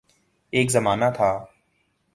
[0.53, 1.31] ایک زمانہ تھا۔